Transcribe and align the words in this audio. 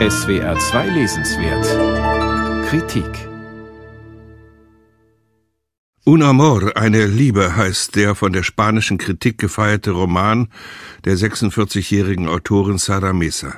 SWR 0.00 0.58
2 0.58 0.88
Lesenswert 0.88 1.64
Kritik 2.68 3.06
Un 6.04 6.20
Amor, 6.22 6.76
eine 6.76 7.06
Liebe 7.06 7.54
heißt 7.54 7.94
der 7.94 8.16
von 8.16 8.32
der 8.32 8.42
spanischen 8.42 8.98
Kritik 8.98 9.38
gefeierte 9.38 9.92
Roman 9.92 10.48
der 11.04 11.16
46-jährigen 11.16 12.28
Autorin 12.28 12.78
Sara 12.78 13.12
Mesa. 13.12 13.54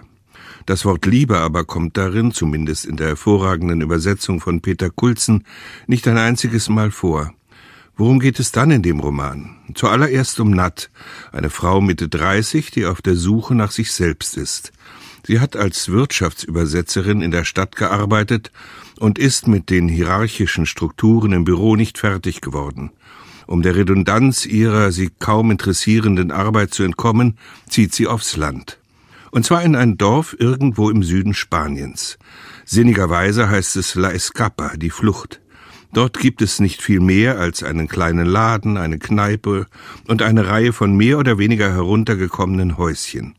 Das 0.67 0.85
Wort 0.85 1.07
Liebe 1.07 1.39
aber 1.39 1.64
kommt 1.64 1.96
darin, 1.96 2.33
zumindest 2.33 2.84
in 2.84 2.96
der 2.96 3.09
hervorragenden 3.09 3.80
Übersetzung 3.80 4.41
von 4.41 4.61
Peter 4.61 4.91
Kulzen, 4.91 5.45
nicht 5.87 6.07
ein 6.07 6.18
einziges 6.18 6.68
Mal 6.68 6.91
vor. 6.91 7.32
Worum 7.99 8.21
geht 8.21 8.39
es 8.41 8.53
dann 8.53 8.71
in 8.71 8.83
dem 8.83 9.01
Roman? 9.01 9.57
Zuallererst 9.75 10.39
um 10.41 10.51
Nat, 10.51 10.91
eine 11.33 11.49
Frau 11.49 11.81
Mitte 11.81 12.09
30, 12.11 12.71
die 12.71 12.85
auf 12.85 13.01
der 13.01 13.17
Suche 13.17 13.55
nach 13.55 13.71
sich 13.71 13.91
selbst 13.91 14.37
ist. 14.37 14.73
Sie 15.27 15.41
hat 15.41 15.57
als 15.57 15.89
Wirtschaftsübersetzerin 15.89 17.23
in 17.23 17.30
der 17.30 17.45
Stadt 17.45 17.75
gearbeitet 17.75 18.53
und 19.01 19.19
ist 19.19 19.48
mit 19.48 19.70
den 19.70 19.89
hierarchischen 19.89 20.67
Strukturen 20.67 21.33
im 21.33 21.45
Büro 21.45 21.75
nicht 21.75 21.97
fertig 21.97 22.43
geworden. 22.43 22.91
Um 23.47 23.62
der 23.62 23.77
Redundanz 23.77 24.45
ihrer 24.45 24.92
sie 24.92 25.11
kaum 25.19 25.51
interessierenden 25.51 26.33
Arbeit 26.33 26.75
zu 26.75 26.83
entkommen, 26.83 27.39
zieht 27.67 27.95
sie 27.95 28.09
aufs 28.09 28.37
Land. 28.37 28.78
Und 29.31 29.47
zwar 29.47 29.62
in 29.62 29.75
ein 29.75 29.97
Dorf 29.97 30.37
irgendwo 30.39 30.91
im 30.91 31.03
Süden 31.03 31.33
Spaniens. 31.33 32.19
Sinnigerweise 32.67 33.48
heißt 33.48 33.77
es 33.77 33.95
La 33.95 34.11
Escapa, 34.11 34.77
die 34.77 34.91
Flucht. 34.91 35.41
Dort 35.93 36.19
gibt 36.19 36.43
es 36.43 36.61
nicht 36.61 36.83
viel 36.83 37.01
mehr 37.01 37.39
als 37.39 37.63
einen 37.63 37.89
kleinen 37.89 38.27
Laden, 38.27 38.77
eine 38.77 38.99
Kneipe 38.99 39.67
und 40.09 40.23
eine 40.23 40.49
Reihe 40.49 40.73
von 40.73 40.97
mehr 40.97 41.19
oder 41.19 41.39
weniger 41.39 41.73
heruntergekommenen 41.73 42.77
Häuschen. 42.77 43.35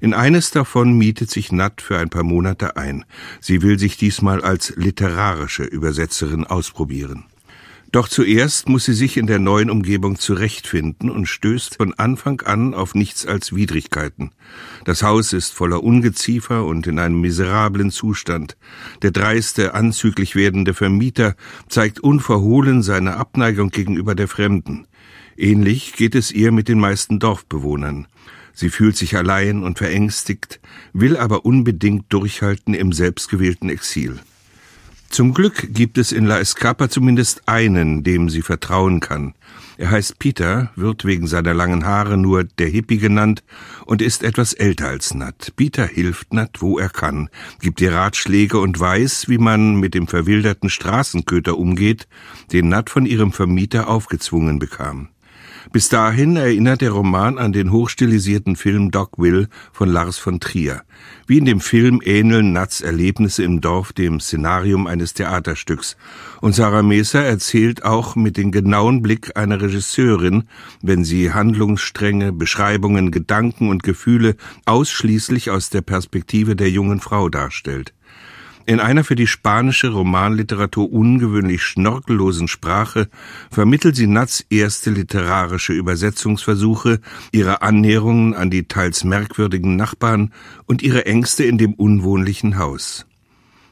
In 0.00 0.12
eines 0.12 0.50
davon 0.50 0.98
mietet 0.98 1.30
sich 1.30 1.50
Nat 1.50 1.80
für 1.80 1.96
ein 1.98 2.10
paar 2.10 2.24
Monate 2.24 2.76
ein. 2.76 3.04
Sie 3.40 3.62
will 3.62 3.78
sich 3.78 3.96
diesmal 3.96 4.42
als 4.42 4.74
literarische 4.76 5.64
Übersetzerin 5.64 6.44
ausprobieren. 6.44 7.24
Doch 7.94 8.08
zuerst 8.08 8.68
muss 8.68 8.86
sie 8.86 8.92
sich 8.92 9.16
in 9.16 9.28
der 9.28 9.38
neuen 9.38 9.70
Umgebung 9.70 10.18
zurechtfinden 10.18 11.10
und 11.10 11.26
stößt 11.26 11.76
von 11.76 11.94
Anfang 11.94 12.40
an 12.40 12.74
auf 12.74 12.96
nichts 12.96 13.24
als 13.24 13.54
Widrigkeiten. 13.54 14.32
Das 14.84 15.04
Haus 15.04 15.32
ist 15.32 15.52
voller 15.52 15.80
Ungeziefer 15.80 16.64
und 16.64 16.88
in 16.88 16.98
einem 16.98 17.20
miserablen 17.20 17.92
Zustand. 17.92 18.56
Der 19.02 19.12
dreiste, 19.12 19.74
anzüglich 19.74 20.34
werdende 20.34 20.74
Vermieter 20.74 21.36
zeigt 21.68 22.00
unverhohlen 22.00 22.82
seine 22.82 23.14
Abneigung 23.16 23.70
gegenüber 23.70 24.16
der 24.16 24.26
Fremden. 24.26 24.88
Ähnlich 25.36 25.92
geht 25.92 26.16
es 26.16 26.32
ihr 26.32 26.50
mit 26.50 26.66
den 26.66 26.80
meisten 26.80 27.20
Dorfbewohnern. 27.20 28.08
Sie 28.52 28.70
fühlt 28.70 28.96
sich 28.96 29.16
allein 29.16 29.62
und 29.62 29.78
verängstigt, 29.78 30.58
will 30.94 31.16
aber 31.16 31.44
unbedingt 31.44 32.12
durchhalten 32.12 32.74
im 32.74 32.92
selbstgewählten 32.92 33.70
Exil. 33.70 34.18
Zum 35.14 35.32
Glück 35.32 35.72
gibt 35.72 35.96
es 35.96 36.10
in 36.10 36.26
La 36.26 36.40
Escapa 36.40 36.88
zumindest 36.88 37.46
einen, 37.46 38.02
dem 38.02 38.28
sie 38.28 38.42
vertrauen 38.42 38.98
kann. 38.98 39.34
Er 39.78 39.92
heißt 39.92 40.18
Peter, 40.18 40.72
wird 40.74 41.04
wegen 41.04 41.28
seiner 41.28 41.54
langen 41.54 41.86
Haare 41.86 42.16
nur 42.16 42.42
der 42.42 42.66
Hippie 42.66 42.98
genannt 42.98 43.44
und 43.86 44.02
ist 44.02 44.24
etwas 44.24 44.54
älter 44.54 44.88
als 44.88 45.14
Nat. 45.14 45.52
Peter 45.54 45.86
hilft 45.86 46.34
Nat, 46.34 46.60
wo 46.60 46.80
er 46.80 46.88
kann, 46.88 47.28
gibt 47.60 47.80
ihr 47.80 47.92
Ratschläge 47.92 48.58
und 48.58 48.80
weiß, 48.80 49.28
wie 49.28 49.38
man 49.38 49.76
mit 49.76 49.94
dem 49.94 50.08
verwilderten 50.08 50.68
Straßenköter 50.68 51.56
umgeht, 51.56 52.08
den 52.50 52.68
Nat 52.68 52.90
von 52.90 53.06
ihrem 53.06 53.30
Vermieter 53.30 53.86
aufgezwungen 53.86 54.58
bekam. 54.58 55.10
Bis 55.72 55.88
dahin 55.88 56.36
erinnert 56.36 56.82
der 56.82 56.90
Roman 56.90 57.38
an 57.38 57.52
den 57.52 57.72
hochstilisierten 57.72 58.56
Film 58.56 58.90
Dogville 58.90 59.48
von 59.72 59.88
Lars 59.88 60.18
von 60.18 60.38
Trier. 60.38 60.82
Wie 61.26 61.38
in 61.38 61.46
dem 61.46 61.60
Film 61.60 62.00
ähneln 62.04 62.52
Nats 62.52 62.80
Erlebnisse 62.80 63.42
im 63.44 63.60
Dorf 63.60 63.92
dem 63.92 64.20
Szenarium 64.20 64.86
eines 64.86 65.14
Theaterstücks. 65.14 65.96
Und 66.40 66.54
Sarah 66.54 66.82
Meser 66.82 67.24
erzählt 67.24 67.84
auch 67.84 68.14
mit 68.14 68.36
dem 68.36 68.52
genauen 68.52 69.00
Blick 69.00 69.36
einer 69.36 69.60
Regisseurin, 69.60 70.44
wenn 70.82 71.04
sie 71.04 71.32
Handlungsstränge, 71.32 72.32
Beschreibungen, 72.32 73.10
Gedanken 73.10 73.68
und 73.70 73.82
Gefühle 73.82 74.36
ausschließlich 74.66 75.50
aus 75.50 75.70
der 75.70 75.82
Perspektive 75.82 76.56
der 76.56 76.70
jungen 76.70 77.00
Frau 77.00 77.28
darstellt. 77.30 77.94
In 78.66 78.80
einer 78.80 79.04
für 79.04 79.14
die 79.14 79.26
spanische 79.26 79.88
Romanliteratur 79.88 80.90
ungewöhnlich 80.90 81.62
schnorkellosen 81.62 82.48
Sprache 82.48 83.08
vermittelt 83.50 83.94
sie 83.94 84.06
Nats 84.06 84.46
erste 84.48 84.90
literarische 84.90 85.74
Übersetzungsversuche, 85.74 87.00
ihre 87.30 87.60
Annäherungen 87.60 88.34
an 88.34 88.50
die 88.50 88.66
teils 88.66 89.04
merkwürdigen 89.04 89.76
Nachbarn 89.76 90.32
und 90.64 90.80
ihre 90.82 91.04
Ängste 91.04 91.44
in 91.44 91.58
dem 91.58 91.74
unwohnlichen 91.74 92.56
Haus. 92.56 93.06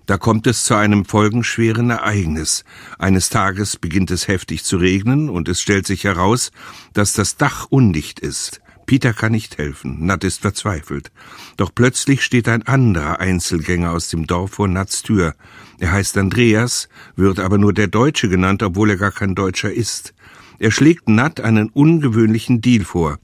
Da 0.04 0.18
kommt 0.18 0.46
es 0.46 0.64
zu 0.64 0.74
einem 0.74 1.06
folgenschweren 1.06 1.88
Ereignis. 1.88 2.64
Eines 2.98 3.30
Tages 3.30 3.76
beginnt 3.76 4.10
es 4.10 4.28
heftig 4.28 4.64
zu 4.64 4.76
regnen 4.76 5.30
und 5.30 5.48
es 5.48 5.62
stellt 5.62 5.86
sich 5.86 6.04
heraus, 6.04 6.50
dass 6.92 7.14
das 7.14 7.36
Dach 7.36 7.66
undicht 7.70 8.20
ist. 8.20 8.61
Peter 8.86 9.12
kann 9.12 9.32
nicht 9.32 9.58
helfen, 9.58 10.06
Nat 10.06 10.24
ist 10.24 10.42
verzweifelt. 10.42 11.12
Doch 11.56 11.74
plötzlich 11.74 12.22
steht 12.22 12.48
ein 12.48 12.62
anderer 12.66 13.20
Einzelgänger 13.20 13.92
aus 13.92 14.08
dem 14.08 14.26
Dorf 14.26 14.52
vor 14.52 14.68
Nats 14.68 15.02
Tür. 15.02 15.34
Er 15.78 15.92
heißt 15.92 16.16
Andreas, 16.18 16.88
wird 17.16 17.38
aber 17.38 17.58
nur 17.58 17.72
der 17.72 17.88
Deutsche 17.88 18.28
genannt, 18.28 18.62
obwohl 18.62 18.90
er 18.90 18.96
gar 18.96 19.12
kein 19.12 19.34
Deutscher 19.34 19.72
ist. 19.72 20.14
Er 20.58 20.70
schlägt 20.70 21.08
Nat 21.08 21.40
einen 21.40 21.70
ungewöhnlichen 21.70 22.60
Deal 22.60 22.84
vor. 22.84 23.18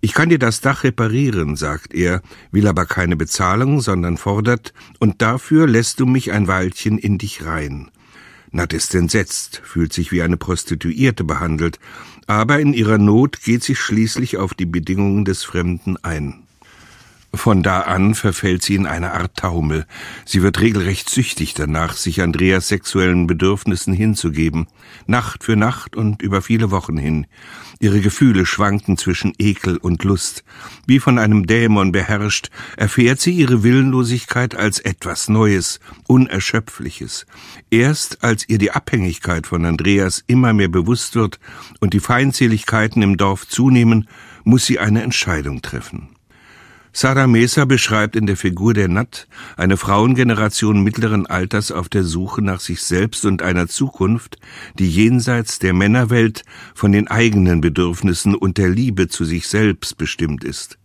Ich 0.00 0.12
kann 0.12 0.28
dir 0.28 0.38
das 0.38 0.60
Dach 0.60 0.84
reparieren, 0.84 1.56
sagt 1.56 1.94
er, 1.94 2.20
will 2.50 2.66
aber 2.66 2.84
keine 2.84 3.16
Bezahlung, 3.16 3.80
sondern 3.80 4.18
fordert, 4.18 4.74
und 4.98 5.22
dafür 5.22 5.66
lässt 5.66 5.98
du 5.98 6.04
mich 6.04 6.30
ein 6.30 6.46
Weilchen 6.46 6.98
in 6.98 7.16
dich 7.16 7.46
rein. 7.46 7.90
Nat 8.54 8.72
ist 8.72 8.94
entsetzt, 8.94 9.60
fühlt 9.64 9.92
sich 9.92 10.12
wie 10.12 10.22
eine 10.22 10.36
Prostituierte 10.36 11.24
behandelt, 11.24 11.80
aber 12.28 12.60
in 12.60 12.72
ihrer 12.72 12.98
Not 12.98 13.42
geht 13.42 13.64
sie 13.64 13.74
schließlich 13.74 14.36
auf 14.36 14.54
die 14.54 14.64
Bedingungen 14.64 15.24
des 15.24 15.42
Fremden 15.42 15.96
ein. 16.04 16.44
Von 17.36 17.62
da 17.62 17.80
an 17.80 18.14
verfällt 18.14 18.62
sie 18.62 18.76
in 18.76 18.86
eine 18.86 19.12
Art 19.12 19.36
Taumel. 19.36 19.86
Sie 20.24 20.42
wird 20.42 20.60
regelrecht 20.60 21.10
süchtig 21.10 21.54
danach, 21.54 21.96
sich 21.96 22.22
Andreas 22.22 22.68
sexuellen 22.68 23.26
Bedürfnissen 23.26 23.92
hinzugeben. 23.92 24.68
Nacht 25.06 25.42
für 25.42 25.56
Nacht 25.56 25.96
und 25.96 26.22
über 26.22 26.42
viele 26.42 26.70
Wochen 26.70 26.96
hin. 26.96 27.26
Ihre 27.80 28.00
Gefühle 28.00 28.46
schwanken 28.46 28.96
zwischen 28.96 29.32
Ekel 29.38 29.78
und 29.78 30.04
Lust. 30.04 30.44
Wie 30.86 31.00
von 31.00 31.18
einem 31.18 31.46
Dämon 31.46 31.92
beherrscht, 31.92 32.50
erfährt 32.76 33.20
sie 33.20 33.32
ihre 33.32 33.62
Willenlosigkeit 33.62 34.54
als 34.54 34.78
etwas 34.78 35.28
Neues, 35.28 35.80
Unerschöpfliches. 36.06 37.26
Erst 37.68 38.22
als 38.22 38.48
ihr 38.48 38.58
die 38.58 38.70
Abhängigkeit 38.70 39.46
von 39.46 39.64
Andreas 39.64 40.22
immer 40.28 40.52
mehr 40.52 40.68
bewusst 40.68 41.16
wird 41.16 41.40
und 41.80 41.94
die 41.94 42.00
Feindseligkeiten 42.00 43.02
im 43.02 43.16
Dorf 43.16 43.48
zunehmen, 43.48 44.08
muss 44.44 44.66
sie 44.66 44.78
eine 44.78 45.02
Entscheidung 45.02 45.62
treffen. 45.62 46.13
Sarah 46.96 47.26
Mesa 47.26 47.64
beschreibt 47.64 48.14
in 48.14 48.26
der 48.26 48.36
Figur 48.36 48.72
der 48.72 48.86
Nat 48.86 49.26
eine 49.56 49.76
Frauengeneration 49.76 50.80
mittleren 50.80 51.26
Alters 51.26 51.72
auf 51.72 51.88
der 51.88 52.04
Suche 52.04 52.40
nach 52.40 52.60
sich 52.60 52.84
selbst 52.84 53.24
und 53.24 53.42
einer 53.42 53.66
Zukunft, 53.66 54.38
die 54.78 54.88
jenseits 54.88 55.58
der 55.58 55.74
Männerwelt 55.74 56.44
von 56.72 56.92
den 56.92 57.08
eigenen 57.08 57.60
Bedürfnissen 57.60 58.36
und 58.36 58.58
der 58.58 58.68
Liebe 58.68 59.08
zu 59.08 59.24
sich 59.24 59.48
selbst 59.48 59.98
bestimmt 59.98 60.44
ist. 60.44 60.78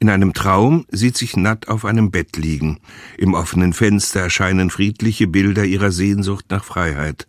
In 0.00 0.10
einem 0.10 0.32
Traum 0.32 0.84
sieht 0.90 1.16
sich 1.16 1.36
Nat 1.36 1.68
auf 1.68 1.84
einem 1.84 2.10
Bett 2.10 2.36
liegen. 2.36 2.80
Im 3.16 3.34
offenen 3.34 3.72
Fenster 3.72 4.22
erscheinen 4.22 4.68
friedliche 4.68 5.28
Bilder 5.28 5.64
ihrer 5.64 5.92
Sehnsucht 5.92 6.46
nach 6.50 6.64
Freiheit. 6.64 7.28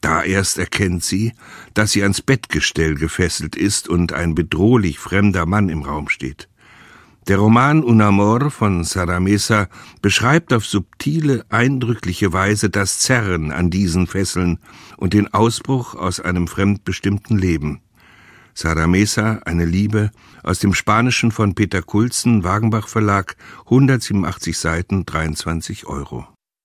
Da 0.00 0.22
erst 0.22 0.56
erkennt 0.56 1.04
sie, 1.04 1.34
dass 1.74 1.92
sie 1.92 2.02
ans 2.02 2.22
Bettgestell 2.22 2.94
gefesselt 2.94 3.56
ist 3.56 3.90
und 3.90 4.14
ein 4.14 4.34
bedrohlich 4.34 4.98
fremder 4.98 5.44
Mann 5.44 5.68
im 5.68 5.82
Raum 5.82 6.08
steht. 6.08 6.48
Der 7.28 7.36
Roman 7.36 7.84
Un 7.84 8.00
Amor 8.00 8.50
von 8.50 8.84
Saramesa 8.84 9.68
beschreibt 10.00 10.54
auf 10.54 10.64
subtile, 10.64 11.44
eindrückliche 11.50 12.32
Weise 12.32 12.70
das 12.70 13.00
Zerren 13.00 13.52
an 13.52 13.68
diesen 13.68 14.06
Fesseln 14.06 14.58
und 14.96 15.12
den 15.12 15.34
Ausbruch 15.34 15.94
aus 15.94 16.20
einem 16.20 16.48
fremdbestimmten 16.48 17.36
Leben. 17.36 17.82
Saramesa, 18.54 19.42
eine 19.44 19.66
Liebe, 19.66 20.10
aus 20.42 20.58
dem 20.60 20.72
Spanischen 20.72 21.30
von 21.30 21.54
Peter 21.54 21.82
Kulzen, 21.82 22.44
Wagenbach 22.44 22.88
Verlag, 22.88 23.36
187 23.66 24.56
Seiten, 24.56 25.04
23 25.04 25.86
Euro. 25.86 26.26